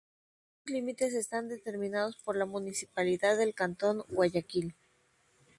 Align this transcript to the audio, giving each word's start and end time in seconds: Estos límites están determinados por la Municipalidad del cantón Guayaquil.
Estos 0.61 0.73
límites 0.73 1.13
están 1.13 1.47
determinados 1.47 2.17
por 2.23 2.35
la 2.35 2.47
Municipalidad 2.47 3.37
del 3.37 3.53
cantón 3.53 4.03
Guayaquil. 4.09 4.73